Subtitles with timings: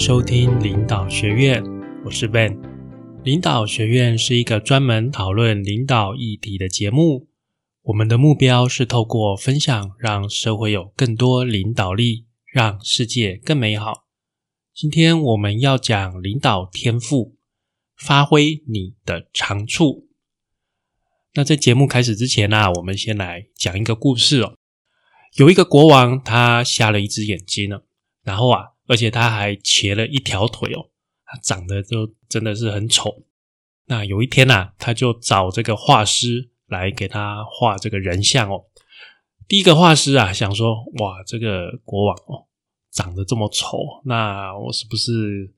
[0.00, 1.62] 收听领导学院，
[2.06, 2.58] 我是 Ben。
[3.22, 7.28] 领导学院是一个专门讨论领导议题的节目。
[7.82, 14.06] 我们的目标是透过分享，让社会有更多领导力，让世界更美好。
[14.72, 17.36] 今天我们要讲领导天赋，
[17.94, 20.08] 发挥你的长处。
[21.34, 24.54] 那在节目开始之前呢，我们先来讲一个故事哦。
[25.36, 27.80] 有一个国王，他瞎了一只眼睛呢，
[28.22, 28.69] 然后啊。
[28.90, 30.90] 而且他还瘸了一条腿哦，
[31.24, 33.22] 他长得就真的是很丑。
[33.86, 38.64] 那有一天呐，他就找这个画师来给他画这个人像哦。
[39.46, 42.48] 第一个画师啊，想说：哇，这个国王哦，
[42.90, 45.54] 长得这么丑，那我是不是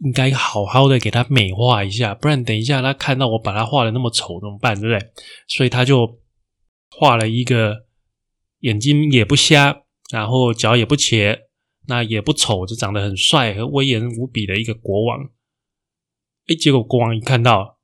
[0.00, 2.14] 应该好好的给他美化一下？
[2.14, 4.78] 不然等一下他看到我把他画的那么丑怎么办？
[4.78, 5.10] 对不对？
[5.48, 6.20] 所以他就
[6.90, 7.86] 画了一个
[8.58, 11.46] 眼睛也不瞎，然后脚也不瘸。
[11.90, 15.28] 那也不丑，就长得很帅和威严无比的一个国王。
[16.46, 17.78] 哎，结果国王一看到，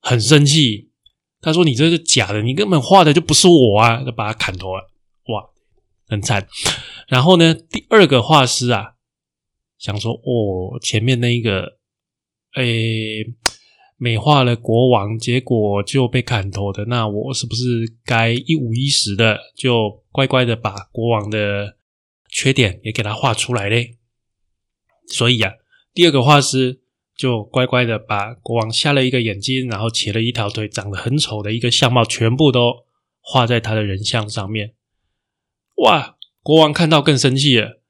[0.00, 0.92] 很生气，
[1.40, 4.88] 他说：“你这是假的，你根本画的就不是我啊！”就把他砍头了。
[5.26, 5.50] 哇，
[6.06, 6.46] 很惨。
[7.08, 8.94] 然后呢，第二个画师啊，
[9.78, 11.78] 想说：“哦，前面那一个，
[12.52, 12.64] 哎，
[13.96, 21.78] 美化了国王，结果就被砍头的，那我是不是该一五一十的就乖乖的把国王的？”
[22.30, 23.98] 缺点也给他画出来嘞，
[25.08, 25.54] 所以呀，
[25.92, 26.80] 第二个画师
[27.16, 32.86] 就乖乖的把国王瞎了一个眼睛，然后切了一条腿，长得很丑的一个相貌，全部都
[33.20, 34.74] 画在他的人像上面。
[35.76, 36.16] 哇！
[36.42, 37.82] 国王看到更生气了，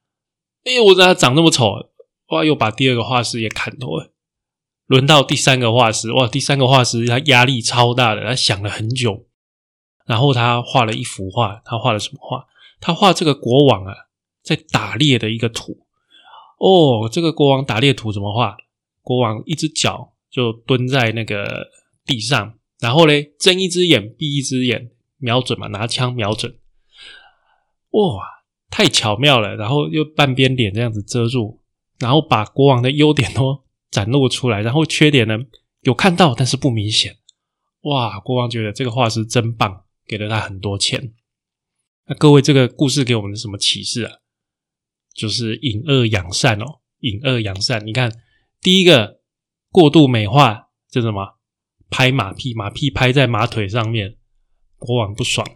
[0.64, 1.90] 哎，我咋长那么丑，
[2.30, 2.44] 哇！
[2.44, 4.12] 又把第二个画师也砍头了。
[4.86, 6.26] 轮到第三个画师，哇！
[6.26, 9.28] 第三个画师他压力超大的，他想了很久，
[10.06, 12.46] 然后他画了一幅画，他画了什么画？
[12.80, 13.94] 他画这个国王啊。
[14.42, 15.86] 在打猎的一个图
[16.58, 18.56] 哦，这个国王打猎图怎么画？
[19.02, 21.68] 国王一只脚就蹲在那个
[22.04, 26.56] 地上，然后嘞睁一只眼闭一只眼，瞄准嘛，拿枪瞄准。
[27.90, 29.56] 哇，太巧妙了！
[29.56, 31.60] 然后又半边脸这样子遮住，
[31.98, 35.38] 然后把国王的优点都展露出来，然后缺点呢
[35.80, 37.16] 有看到，但是不明显。
[37.82, 41.14] 哇，国王觉得这个画师真棒，给了他很多钱。
[42.06, 44.18] 那各位，这个故事给我们什么启示啊？
[45.20, 47.84] 就是引恶扬善哦，引恶扬善。
[47.84, 48.10] 你看，
[48.62, 49.20] 第一个
[49.70, 51.38] 过度美化，这什么？
[51.90, 54.16] 拍马屁，马屁拍在马腿上面，
[54.78, 55.46] 国王不爽。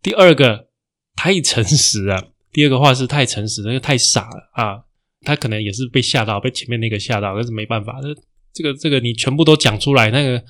[0.00, 0.70] 第二个
[1.14, 4.84] 太诚实啊，第二个话是太诚实，那个太傻了啊。
[5.20, 8.08] 他可能也是被吓到，被前面那个吓到，但是没办法，这
[8.54, 10.42] 这个这个你全部都讲出来，那个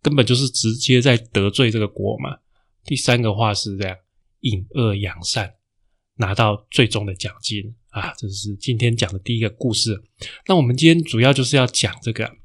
[0.00, 2.38] 根本就是直接在得罪这个国嘛。
[2.84, 3.96] 第三个话是这样，
[4.40, 5.54] 引恶扬善，
[6.16, 7.74] 拿到最终的奖金。
[7.96, 10.04] 啊，这是今天讲的第一个故事。
[10.46, 12.36] 那我们今天主要就是要讲这个，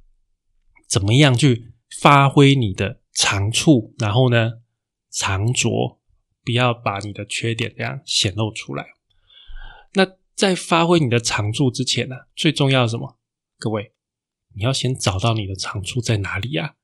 [0.88, 4.53] 怎么样去发挥你的长处，然后呢，
[5.09, 6.00] 长拙，
[6.45, 8.91] 不要把你的缺点这样显露出来。
[9.94, 13.19] 那在发挥你的长处之前呢，最重要什么？
[13.59, 13.91] 各位，
[14.56, 16.75] 你要先找到你的长处在哪里呀？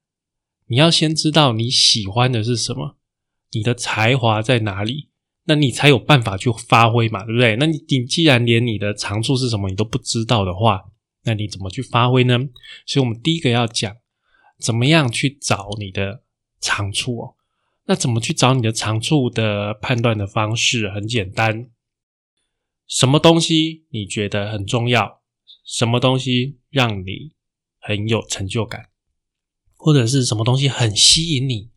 [0.65, 2.97] 你要先知道你喜欢的是什么，
[3.51, 5.11] 你的才华在哪里。
[5.49, 7.55] 那你才有办法去发挥嘛，对不对？
[7.55, 10.83] 那你你既然连你的长处是什么你都不知道的话，
[11.23, 12.37] 那你怎么去发挥呢？
[12.85, 13.95] 所以，我们第一个要讲
[14.59, 16.23] 怎么样去找你的
[16.59, 17.35] 长处哦。
[17.85, 21.69] 那怎么去找你的长处的判断的方式很简单，
[22.85, 25.21] 什么东西你觉得很重要？
[25.65, 27.31] 什么东西让你
[27.79, 28.89] 很有成就感？
[29.77, 31.69] 或者是什么东西很吸引你，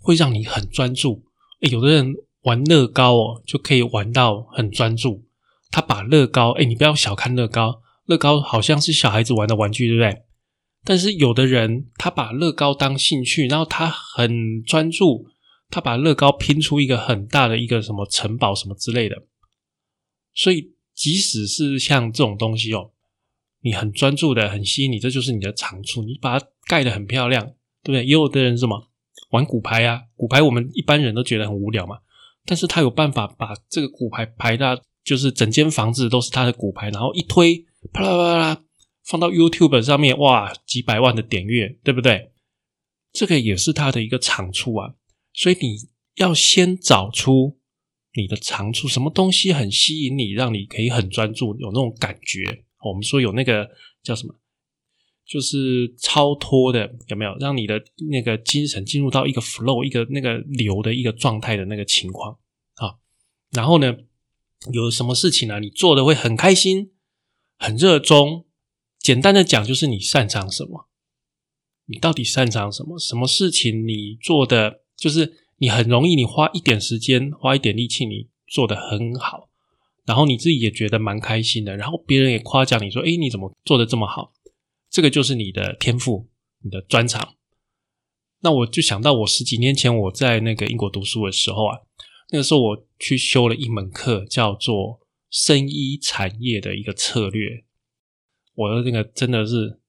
[0.00, 1.24] 会让你很专注？
[1.62, 2.14] 诶有的人。
[2.46, 5.26] 玩乐高哦，就可以玩到很专注。
[5.72, 10.22] 他把乐高，哎，你不要小看乐高，乐高好像是小孩子玩的玩具，对不对？
[10.84, 15.26] 但是有的人他把乐高当兴趣，然后他很专注，
[15.70, 19.24] 他把乐高拼出一个很大的一个什么城堡什么之类的。
[20.32, 22.92] 所以，即使是像这种东西哦，
[23.62, 26.04] 你很专注的，很吸引你，这就是你的长处。
[26.04, 27.44] 你把它盖得很漂亮，
[27.82, 28.04] 对不对？
[28.04, 28.88] 也有的人什么
[29.30, 31.98] 玩骨牌啊，骨牌我们一般人都觉得很无聊嘛。
[32.46, 38.62] 但是他有办法把这个骨牌排到，就是整间房子都是他的骨牌，然后一推，啪啦啪啦，
[39.04, 42.32] 放到 YouTube 上面，哇，几百万的点阅，对不对？
[43.12, 44.94] 这个也是他的一个长处啊。
[45.32, 45.76] 所以你
[46.14, 47.58] 要先找出
[48.14, 52.64] 你的长处，什么东西很吸引你，让你可以很专注，有那种感觉。
[52.82, 53.68] 我们说有那个
[54.02, 54.34] 叫什么，
[55.26, 57.36] 就是超脱的，有没有？
[57.40, 62.38] 让你的那个精神进入到一个 flow，一个那个流的一个状态的那个情况
[62.74, 62.94] 啊。
[63.50, 63.96] 然后呢，
[64.72, 65.58] 有什么事情呢？
[65.58, 66.92] 你做的会很开心、
[67.58, 68.46] 很热衷，
[69.00, 70.88] 简单的讲，就是你擅长什么，
[71.86, 72.96] 你到底擅长什么？
[72.96, 79.50] 什么事情你做的就是你很容易，你花一点时间，花一点力气，你做的很好，
[80.04, 84.32] 然后你自己也觉得蛮开心的，然后别人也夸奖你说：“哎，你怎么做的这么好？”
[84.96, 86.30] 这个就是你的天赋，
[86.62, 87.36] 你的专长。
[88.40, 91.80] 那我就想到，我十几年前我在那个英国读书的时候啊，
[92.30, 97.66] 那个时候我去修了一门课，叫做生医产业的一个策略。
[98.54, 99.80] 我的那个真的是，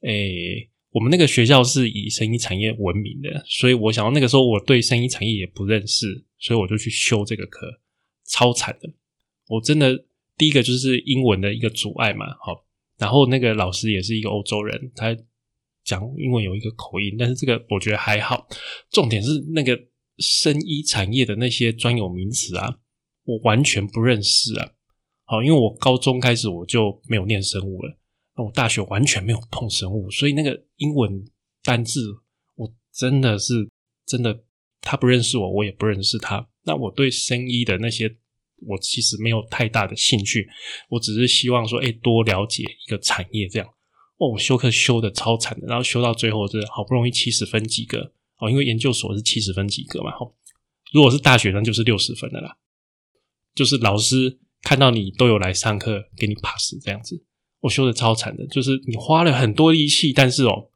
[0.00, 7.80] 诶，我们那个学校是以生医产业闻名的，所以我想到那个时候我对生医产业也不认识，所以我就去修这个课，
[8.24, 8.92] 超惨的。
[9.46, 10.04] 我真的
[10.36, 12.64] 第一个就是英文的一个阻碍嘛，好，
[12.98, 15.16] 然后那个老师也是一个欧洲人，他。
[15.84, 18.46] 讲英文有一个口音，但是这个我觉得还好。
[18.90, 19.74] 重点是那个
[20.18, 22.80] 生医产业的那些专有名词啊，
[23.24, 24.72] 我完全不认识啊。
[25.24, 27.98] 好，因为我高中开始我就没有念生物了，
[28.36, 31.24] 那我大学完全没有碰生物，所以那个英文
[31.62, 32.02] 单字
[32.56, 33.70] 我真的是
[34.04, 34.44] 真的，
[34.82, 36.46] 他不认识我，我也不认识他。
[36.64, 38.14] 那我对生医的那些，
[38.66, 40.48] 我其实没有太大的兴趣，
[40.88, 43.68] 我只是希望说，哎，多了解一个产业这样。
[44.18, 50.10] 哦，我修课修的超惨的，然后修到最后是好不容易七十分及格哦，因为研究所是七十分及格嘛。
[50.12, 50.34] 哦，
[50.92, 52.56] 如果是大学生就是六十分的啦，
[53.54, 57.24] 就是老师看到你都有来上课，给你 pass 这样子。
[57.60, 60.70] 我修的超惨的，就是你花了很多力气，但是哦，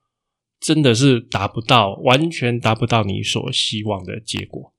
[0.61, 4.73] 真的是达不到，完全达不到你所希望的结果。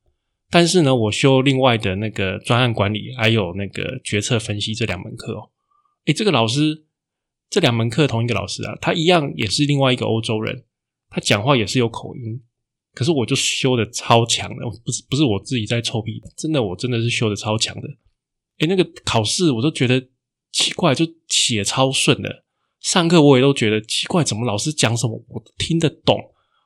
[0.54, 5.50] 但是呢，我修另外的那个专案管理还有那个决策分析这两门课哦，
[6.06, 6.86] 诶，这个老师。
[7.50, 10.64] 这两门课同一个老师啊，他一样也是另外一个欧洲人，
[11.12, 12.42] 他讲话也是有口音，
[12.96, 17.88] 可是我就修的超强的，不是不是我自己在臭屁，真的我真的是修的超强的。
[18.58, 20.04] 诶那个考试我都觉得
[20.52, 22.44] 奇怪，就写超顺的，
[22.82, 26.20] 上课我也都觉得奇怪，怎么老师讲什么我听得懂，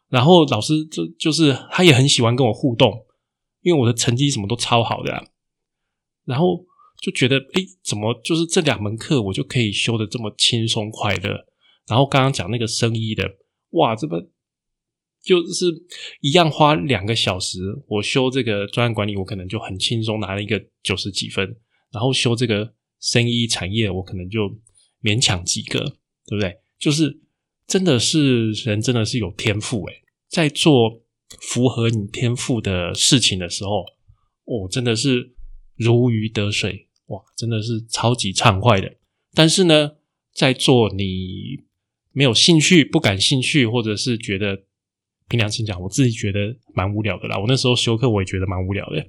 [0.07, 2.93] 然后老师就就是他也很喜欢跟我互动，
[3.67, 5.27] 因为我的成绩什么都超好的，
[6.23, 6.65] 然后。
[6.99, 11.45] 就觉得哎，怎么就是这两门课我就可以修的这么轻松快乐？
[11.85, 13.23] 然后刚刚讲那个生意的，
[13.73, 14.19] 哇，这么
[15.21, 15.65] 就是
[16.21, 21.55] 一样花两个小时，我修这个专案管理，我可能就很轻松拿了一个九十几分，
[21.91, 24.49] 然后修这个生意产业，我可能就
[25.03, 25.79] 勉强及格，
[26.25, 26.57] 对不对？
[26.79, 27.21] 就是
[27.67, 31.03] 真的是人真的是有天赋诶，在做
[31.41, 33.85] 符合你天赋的事情的时候，
[34.45, 35.33] 哦，真的是
[35.75, 36.87] 如鱼得水。
[37.07, 38.97] 哇，真的是超级畅快的。
[39.33, 39.91] 但是呢，
[40.33, 41.63] 在做你
[42.11, 44.63] 没有兴趣、不感兴趣，或者是觉得
[45.29, 47.37] 凭良心讲，我自己觉得蛮无聊的啦。
[47.37, 49.01] 我那时候修课，我也觉得蛮无聊的，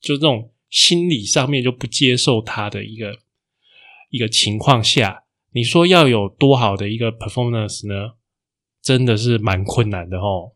[0.00, 3.18] 就这种心理上面就不接受他的一个
[4.10, 8.12] 一个情况下，你说要有多好的一个 performance 呢？
[8.82, 10.52] 真的是蛮困难的哦。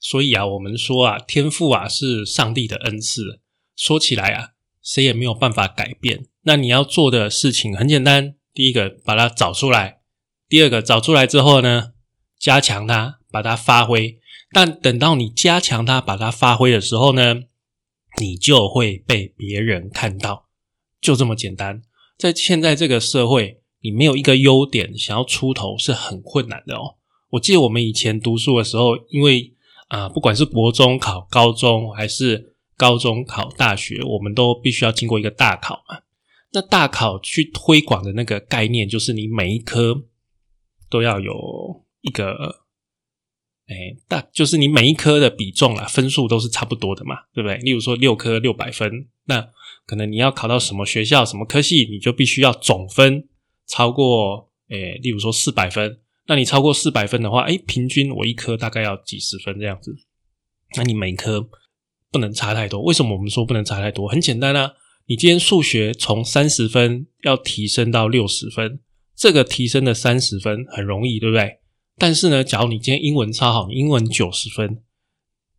[0.00, 3.40] 所以啊，我们说啊，天赋啊是上帝的恩赐。
[3.76, 4.54] 说起来啊。
[4.82, 6.24] 谁也没有办法改变。
[6.44, 10.00] 那你要做的事情很简单：第一个，把它找出来；
[10.48, 11.92] 第二个，找出来之后呢，
[12.38, 14.18] 加强它，把它发挥。
[14.52, 17.42] 但等到你加强它，把它发挥的时候呢，
[18.18, 20.48] 你就会被别人看到，
[20.98, 21.82] 就这么简单。
[22.16, 26.96] 在现在这个社会，你没有一个优点，想要出头是很困难的哦。
[27.32, 29.52] 我记得我们以前读书的时候，因为
[29.90, 32.48] 啊，不管是国中考高中还是。
[32.80, 36.00] 高中考大学，我们都必须要经过一个大考嘛。
[36.54, 40.04] 那大考去推广的那个概念，就是你每一科
[40.88, 41.30] 都要有
[42.00, 42.62] 一个，
[43.66, 47.58] 哎，大就是你每一科的比重啊，分数都是差不多的嘛，对不对？
[47.58, 48.90] 例如说六科六百分，
[49.26, 49.46] 那
[49.84, 53.28] 可能你要考到什么学校、什么科系，你就必须要总分
[53.66, 56.00] 超过，哎，例如说四百分。
[56.26, 59.94] 那你超过四百分的话，哎，平均我一科大概要几十分这样子。
[60.76, 61.48] 那你每科。
[62.12, 62.82] 不能差太多。
[62.82, 64.08] 为什么我们说不能差太多？
[64.08, 64.72] 很简单啊，
[65.06, 68.80] 你今天数学从三十分要提升到六十分，
[69.14, 71.60] 这个提升的三十分很容易，对不对？
[71.98, 74.82] 但是呢，假如你今天英文超好，英文九十分，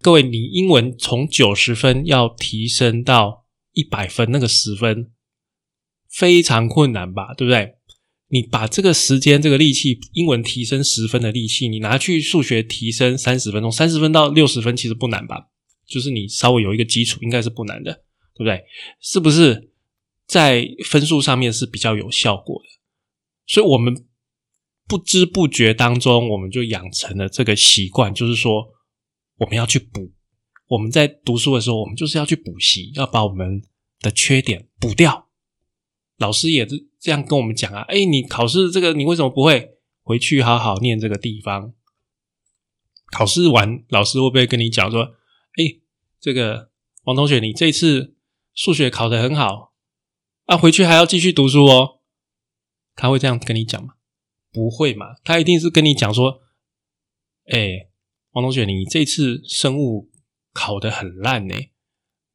[0.02, 5.10] 各位，你英文从九十分要提升到一百分，那个十分
[6.10, 7.34] 非常困难吧？
[7.34, 7.76] 对不对？
[8.32, 15.50] 你把这个时间、这个力气，英文提升十分的力气，你拿去数学提升三十分钟，三十分到六十分，其实不难吧？
[15.86, 17.92] 就是你稍微有一个基础，应该是不难的，
[18.34, 18.64] 对不对？
[19.02, 19.72] 是不是
[20.26, 22.70] 在分数上面是比较有效果的？
[23.48, 24.06] 所以，我们
[24.88, 28.70] 不知不觉当中，我们就养成了这个习惯，就是说，
[29.40, 30.14] 我们要去补。
[30.68, 33.62] 我们在读书的时候，我们就是要去补习，要把我们
[34.00, 35.28] 的缺点补掉。
[36.18, 39.80] 老师也是这样跟我们讲啊，哎，你考试这个你为什么不会？
[40.04, 41.74] 回去好好念这个地方。
[43.12, 45.82] 考试完，老师会不会跟你讲说，哎，
[46.20, 46.70] 这个
[47.04, 48.16] 王同学，你这次
[48.54, 49.74] 数学考得很好
[50.46, 52.00] 啊，回去还要继续读书哦。
[52.96, 53.96] 他会这样跟你讲吗？
[54.52, 56.42] 不会嘛，他一定是跟你讲说，
[57.46, 57.90] 哎，
[58.32, 60.12] 王同学，你这次生物
[60.54, 61.56] 考得很烂呢，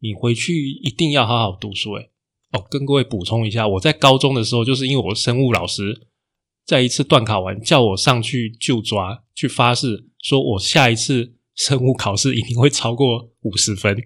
[0.00, 1.92] 你回去一定要好好读书。
[1.94, 2.10] 哎，
[2.52, 6.08] 哦，跟各位补充一下，我在高中的时候，就是因为我生物老师
[6.64, 13.96] 在一次段考完，叫我上去就抓去发誓，说我下一次生物考试一定会超过五十分，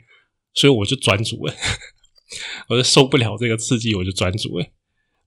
[0.54, 1.54] 所以我就转组了，
[2.68, 4.66] 我就受不了这个刺激，我就转组了，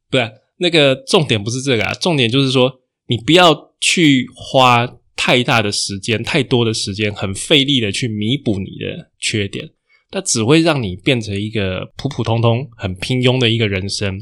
[0.09, 0.33] 不然。
[0.57, 2.71] 那个重点不是这个啊，重点就是说，
[3.07, 9.71] 你不要去花太大的时间、太多的时间，很费力的去弥补你的缺点，
[10.13, 14.21] 它只会让你变成一个普普通通、很平庸的一个人生。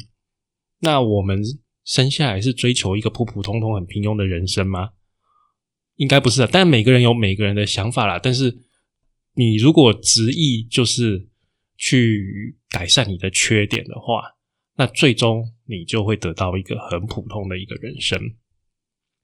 [0.80, 1.44] 那我们
[1.84, 4.92] 生下来是追求一个普普通通、很平庸的人生吗？
[5.98, 6.50] 应该不是啊。
[6.50, 8.18] 但每个人有每个人的想法啦。
[8.18, 8.58] 但是
[9.36, 11.28] 你如果执意就是
[11.78, 14.24] 去改善你的缺点的话，
[14.78, 18.18] 那最终你就会得到一个很普通的一个人生。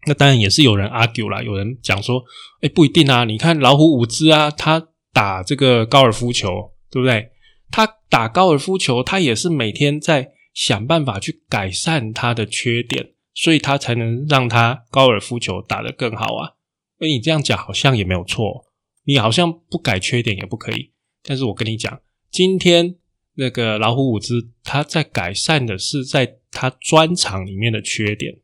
[0.06, 2.22] 那当然也是有人 argue 啦，有人讲说，
[2.60, 3.24] 哎，不一定啊。
[3.24, 7.32] 你看老虎五只啊，他打这个高尔夫球，对不对？
[7.72, 16.54] 他打高尔夫球，他也是每天在想办法去改善他的缺点，所以他才能让他高尔夫球打得更好啊。
[17.00, 18.66] 哎，你这样讲好像也没有错，
[19.06, 20.92] 你好像不改缺点也不可以。
[21.24, 22.98] 但是我跟你讲，今天。
[23.40, 28.40] 那个老虎伍兹，他在改善的是在他专长里面的缺点。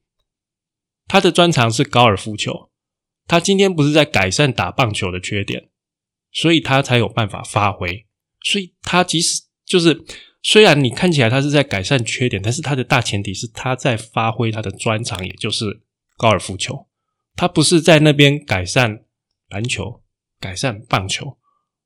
[1.07, 2.69] 他的专长是高尔夫球，
[3.25, 5.71] 他今天不是在改善打棒球的缺点，
[6.33, 8.05] 所以他才有办法发挥。
[8.41, 10.03] 所以他即使就是
[10.41, 15.81] 虽然你看起来他是在改善缺点，但是他的大前提是他在发挥他的专长，也就是
[16.17, 16.87] 高尔夫球。
[17.35, 19.05] 他不是在那边改善
[19.49, 20.01] 篮球、
[20.39, 21.37] 改善棒球。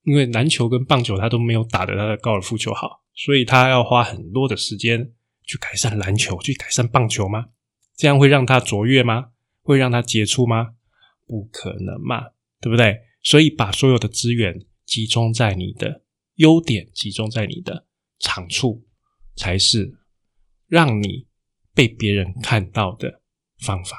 [0.04, 5.12] 因为篮球跟棒球他都没有打的他的高尔夫球好，所以他要花很多的时间
[5.44, 7.48] 去改善篮球，去改善棒球吗？
[7.98, 9.32] 这样会让他卓越吗？
[9.64, 10.76] 会让他杰出吗？
[11.28, 12.22] 不可能嘛，
[12.62, 13.02] 对不对？
[13.28, 16.06] 所以把所有的资源集中在你的
[16.36, 17.86] 优点，集中在你的
[18.20, 18.88] 长处，
[19.36, 20.00] 才是
[20.68, 21.28] 让你
[21.74, 23.22] 被别人看到的
[23.60, 23.98] 方法。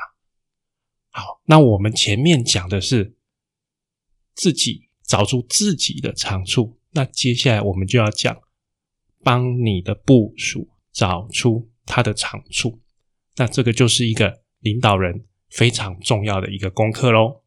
[1.10, 3.18] 好，那我们前面讲的是
[4.34, 4.86] 自己。
[5.08, 8.38] 找出自己的长处，那接下来我们就要讲
[9.24, 12.78] 帮你的部署找出他的长处。
[13.36, 17.42] 那这个就是一个领导人非常重要的一个功课喽。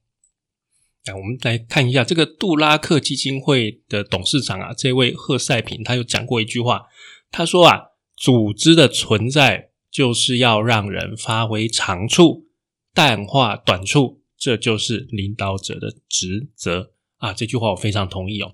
[1.05, 6.85] 来，我们来看一下这个杜拉克基金会的董事长啊，这位贺赛平，他有讲过一句话，
[7.31, 7.81] 他说啊，
[8.15, 12.45] 组织的存在就是要让人发挥长处，
[12.93, 16.93] 淡化短处，这就是领导者的职责。
[17.17, 18.53] 啊，这句话我非常同意哦。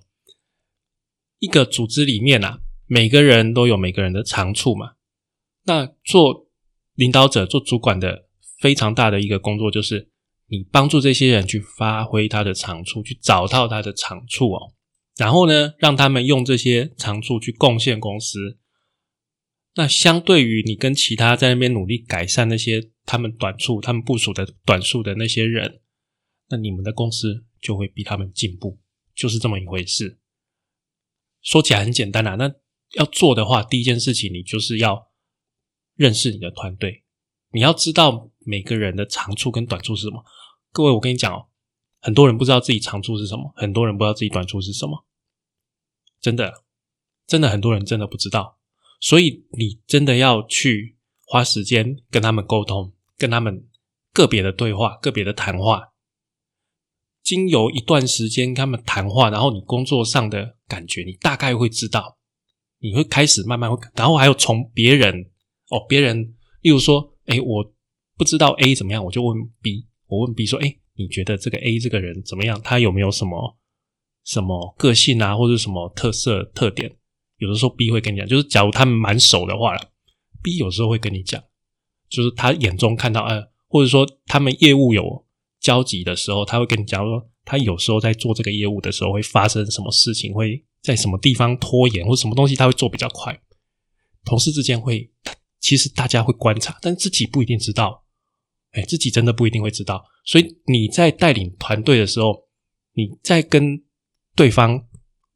[1.38, 4.92] 一个组织里面啊，每个人都有每个人的长处嘛。
[5.64, 6.48] 那做
[6.94, 8.26] 领导者、做主管的
[8.58, 10.10] 非常大的一个工作，就是
[10.48, 14.74] 你帮助这些人去发挥他的长处，去找到他的长处哦。
[15.16, 18.58] 然后呢，让他们用这些长处去贡献公司。
[19.74, 25.80] 那相对于你跟其他在那边努力改善那些他们短处、他们部署的短处的那些人，
[26.48, 27.44] 那你们的公司。
[27.60, 28.78] 就会比他们进步，
[29.16, 30.20] 就是这么一回事。
[31.42, 32.54] 说起来很简单啊，那
[32.92, 35.10] 要做的话，第一件事情你就是要
[35.96, 37.02] 认识你的团队，
[37.50, 40.24] 你要知道每个人的长处跟短处是什么。
[40.78, 41.48] 各位，我跟你讲哦，
[41.98, 45.04] 很多人不知道自己长处是什么，很多人不知道自己短处是什么，
[46.20, 46.62] 真的，
[47.26, 48.60] 真的很多人真的不知道。
[49.00, 53.66] 所以你真的要去花时间跟他们沟通，跟他们
[54.12, 55.94] 个别的对话，个别的谈话。
[57.24, 62.18] 经由一段时间跟他们谈话，然后你工作上的感觉，你大概会知道，
[62.78, 65.28] 你会开始慢慢会，然后还有从别人
[65.70, 67.74] 哦，别人，例如说，哎，我
[68.16, 72.60] 不知道 A 怎么样，我就问 B，我问 B 说，哎，你觉得这个 A 这个人怎么样？
[72.62, 73.56] 他有没有什么
[74.24, 76.96] 什么个性啊，或者什么特色特点？
[77.36, 79.76] 有的时候 B 会跟你讲，就是假如他们蛮熟的话
[80.42, 81.40] ，B 有时候会跟你讲，
[82.08, 85.24] 就是他眼中看到，呃，或者说他们业务有。
[85.60, 93.36] 交集的时候，他会跟你讲说，他有时候在做这个业务的时候会发生什么事情，会在什么地方拖延或什么东西，他会做比较快。
[94.24, 95.10] 同事之间会，
[95.58, 98.04] 其实大家会观察，但自己不一定知道。
[98.72, 100.04] 哎，自己真的不一定会知道。
[100.24, 102.44] 所以你在带领团队的时候，
[102.94, 103.82] 你在跟
[104.34, 104.86] 对方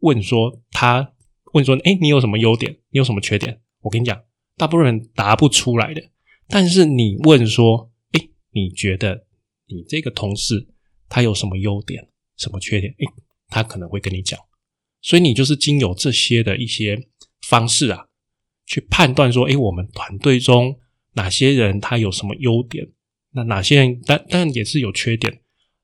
[0.01, 1.15] 问说，他
[1.53, 2.73] 问说，哎，你有什么优点？
[2.91, 3.61] 你有什么缺点？
[3.81, 4.23] 我跟你讲，
[4.57, 6.03] 大部分人答不出来的。
[6.49, 9.27] 但是你问说，哎，你觉得
[9.67, 10.69] 你这个同事
[11.09, 12.93] 他有什么优点、什么缺点？
[12.99, 13.13] 哎，
[13.49, 14.39] 他可能会跟你讲。
[15.01, 17.09] 所以你就是经由这些的一些
[17.49, 18.07] 方式啊，
[18.67, 20.79] 去判断说，哎，我们团队中
[21.15, 22.87] 哪些人他有什么优点，
[23.33, 25.41] 那哪些人但但也是有缺点。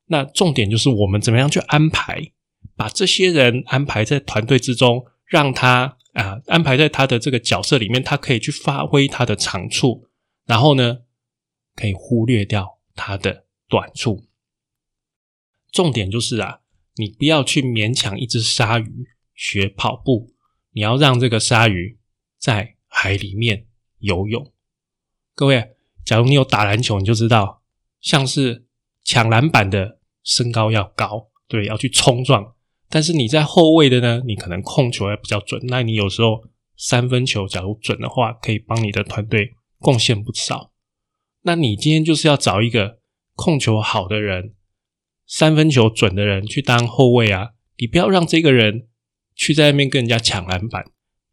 [0.07, 2.33] 那重点就是我们怎么样去安排，
[2.77, 10.09] 把这些人安排在团队之中，让他啊安排在他的这个角色里面，他可以去发挥他的长处，
[10.47, 11.01] 然后呢，
[11.75, 14.25] 可以忽略掉他的短处。
[15.71, 16.61] 重点就是啊，
[16.97, 20.33] 你不要去勉强一只鲨鱼学跑步，
[20.73, 21.99] 你要让这个鲨鱼
[22.39, 23.67] 在海里面
[23.99, 24.51] 游泳。
[25.35, 25.77] 各位，
[26.09, 27.61] 假如你有打篮球，你就知道，
[28.01, 28.65] 像是
[29.05, 29.99] 抢篮板的。
[30.25, 32.53] 身高要高，对，要去冲撞。
[32.91, 35.59] 但是你在后卫的呢，你可能控球还比较准。
[35.69, 36.45] 那你有时候
[36.77, 40.71] 三分球假如准的话，可以帮你的团队贡献不少。
[41.45, 42.99] 那你今天就是要找一个
[43.35, 44.53] 控球好的人，
[45.27, 47.53] 三分球准的人去当后卫啊！
[47.79, 48.89] 你不要让这个人
[49.35, 50.85] 去在那边跟人家抢篮板。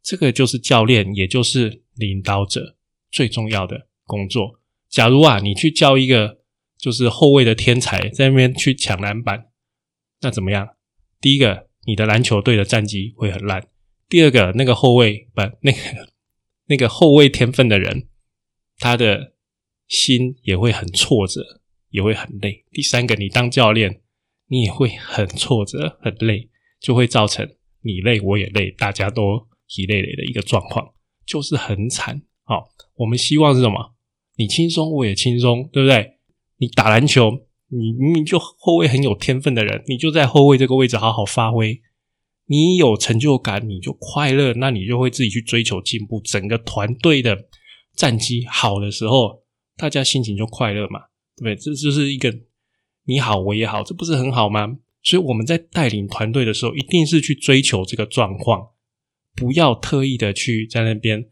[0.02, 2.76] 这个就是教练，也就是领导者
[3.10, 4.55] 最重要的工作。
[4.88, 6.36] 假如啊，你去教一个。
[6.78, 9.46] 就是后卫的天才在那边去抢篮板，
[10.20, 10.68] 那怎么样？
[11.22, 13.62] 第一个，你的篮球队的战绩会很烂；
[14.10, 15.78] 第二个，那个后卫不，那个
[16.66, 18.06] 那个后卫天分的人，
[18.76, 19.32] 他的
[19.88, 22.66] 心也会很挫折，也会很累。
[22.70, 24.02] 第三个，你当教练，
[24.48, 30.92] 你也会很挫折、很累，就会造成你累我也累，大家都疲累累的一个状况，
[31.24, 32.22] 就是很惨。
[32.44, 33.95] 好，我们希望是什么？
[34.36, 36.12] 你轻松，我也轻松，对不对？
[36.58, 37.30] 你打篮球，
[37.68, 41.80] 你明明就后卫很有天分的人，你就在后卫这个位置好好发挥，
[42.46, 46.20] 你有成就感，你就快乐，那你就会自己去追求进步。
[46.20, 47.46] 整个团队的
[47.94, 49.42] 战绩好的时候，
[49.76, 51.00] 大家心情就快乐嘛，
[51.36, 51.56] 对不对？
[51.56, 52.32] 这就是一个
[53.04, 54.78] 你好我也好，这不是很好吗？
[55.02, 58.68] 所以我们在带领团队的时候，一定是去追求这个状况，
[59.34, 61.28] 不要特意的去在那边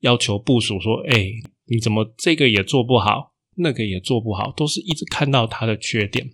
[0.00, 1.30] 要求部署说：“哎，
[1.66, 6.32] 你怎么这个也做不好？”那个也做不好，都是一直看到他的缺点。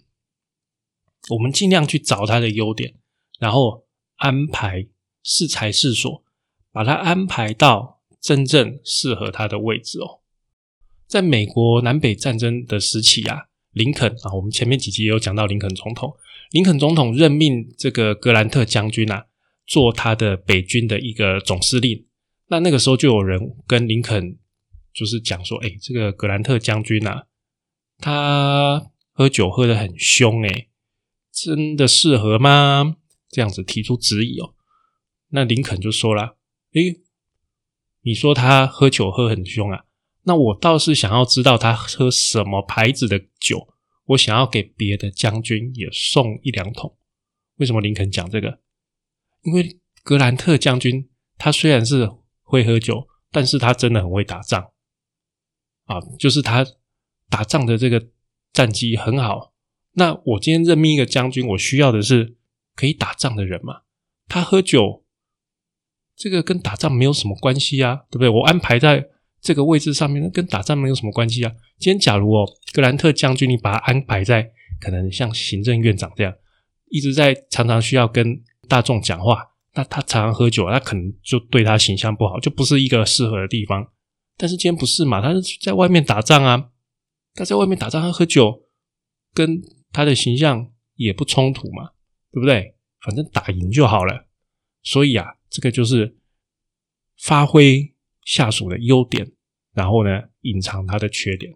[1.28, 2.94] 我们尽量去找他的优点，
[3.38, 3.84] 然后
[4.16, 4.88] 安排
[5.22, 6.24] 适才适所，
[6.72, 10.20] 把他安排到真正适合他的位置哦。
[11.06, 16.10] 在美国南北战争的时期啊，林肯啊，我们前面几集也有讲到林肯总统。
[16.52, 19.26] 林肯总统任命这个格兰特将军啊，
[19.66, 22.06] 做他的北军的一个总司令。
[22.48, 24.38] 那那个时候就有人跟林肯。
[24.92, 27.22] 就是讲说，哎，这个格兰特将军呐，
[27.98, 30.68] 他喝酒喝的很凶，哎，
[31.32, 32.96] 真的适合吗？
[33.28, 34.54] 这样子提出质疑哦。
[35.28, 36.36] 那林肯就说了，
[36.72, 36.96] 哎，
[38.02, 39.84] 你说他喝酒喝很凶啊？
[40.24, 43.68] 那我倒是想要知道他喝什么牌子的酒，
[44.06, 46.96] 我想要给别的将军也送一两桶。
[47.56, 48.60] 为什么林肯讲这个？
[49.42, 52.10] 因为格兰特将军他虽然是
[52.42, 54.72] 会喝酒，但是他真的很会打仗。
[55.90, 56.64] 啊，就是他
[57.28, 58.06] 打仗的这个
[58.52, 59.52] 战绩很好。
[59.94, 62.36] 那我今天任命一个将军，我需要的是
[62.76, 63.80] 可以打仗的人嘛？
[64.28, 65.02] 他喝酒，
[66.14, 68.28] 这个跟打仗没有什么关系啊，对不对？
[68.28, 69.08] 我安排在
[69.40, 71.52] 这个位置上面，那跟打仗没有什么关系啊。
[71.78, 74.48] 今天假如哦，格兰特将军，你把他安排在
[74.80, 76.32] 可能像行政院长这样，
[76.90, 83.88] 一直在常常需要跟大众讲话，那他常常喝酒，那可能就对他形象不好，就不是一个适合的地方。
[84.40, 85.20] 但是今天不是嘛？
[85.20, 86.70] 他是在外面打仗啊，
[87.34, 88.62] 他在外面打仗，他喝酒，
[89.34, 89.60] 跟
[89.92, 91.90] 他的形象也不冲突嘛，
[92.32, 92.74] 对不对？
[93.02, 94.26] 反正打赢就好了。
[94.82, 96.16] 所以啊，这个就是
[97.18, 99.30] 发挥下属的优点，
[99.74, 101.54] 然后呢，隐藏他的缺点。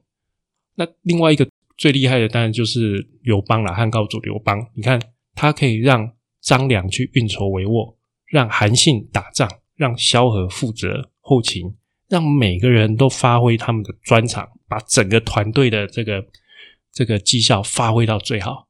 [0.75, 4.59] 那另外一个最厉害的，当然就是刘邦了，汉高祖刘邦。
[4.75, 5.01] 你看，
[5.35, 11.75] 他可以让张良去运筹帷幄，让韩信打仗，让萧何负责后勤。
[12.09, 16.25] 让每个人都发挥他们的专长，把整个团队的这个
[16.93, 18.69] 这个绩效发挥到最好。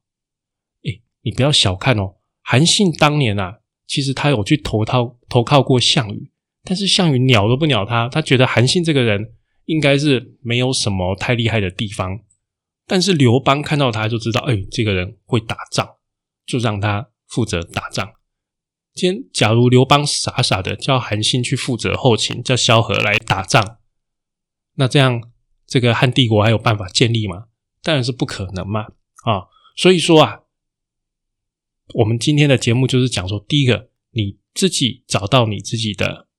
[0.83, 6.31] 哎，你不要小看哦，韩信当年啊，其实他有去投靠投靠过项羽，
[6.63, 9.33] 但是项羽鸟都不鸟他，他觉得韩信这个人
[9.65, 12.19] 应该是没有什么太厉害的地方。
[12.87, 15.87] 但是刘邦看到他就知道，哎，这个人会打仗，
[16.45, 18.07] 就让他负责打仗。
[18.95, 23.79] 今天，假如刘邦傻傻的叫韩信去负责后勤，叫萧何来打仗，
[24.75, 25.21] 那这样
[25.67, 27.47] 这个汉帝国还有办法建立吗？
[27.83, 28.85] 当然是不可能嘛！
[29.25, 30.43] 啊，所以说啊，
[31.95, 36.29] 我们今天的节目就是讲说，第一个，你自己找到你自己的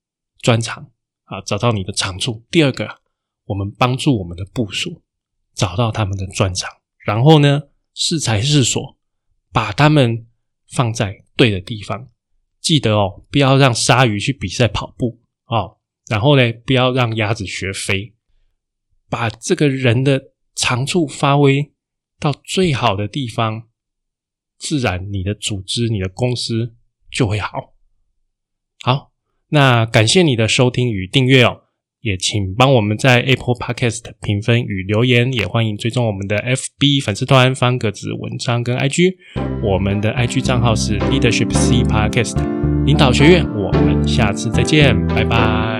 [0.41, 0.89] 专长
[1.25, 2.43] 啊，找到你的长处。
[2.49, 3.01] 第二个，
[3.45, 5.03] 我们帮助我们的部属
[5.53, 6.67] 找到他们的专长，
[7.05, 8.97] 然后呢，适才适所，
[9.53, 10.25] 把他们
[10.67, 12.07] 放在对的地方。
[12.67, 15.77] 记得哦，不要让鲨鱼去比赛跑步哦，
[16.09, 18.13] 然后呢，不要让鸭子学飞，
[19.09, 21.71] 把这个人的长处发挥
[22.19, 23.69] 到最好的地方，
[24.57, 26.75] 自然你的组织、你的公司
[27.09, 27.73] 就会好。
[28.81, 29.13] 好，
[29.47, 31.66] 那感谢你的收听与订阅哦，
[32.01, 39.15] 也请帮我们在 Apple Podcast 评分与留言，也欢迎追踪我们的 FB 粉丝团方格子文章跟 IG，
[39.63, 42.37] 我们的 IG 账号是 Leadership C Podcast。
[42.85, 45.76] 领导学院，我们下次再见，拜拜。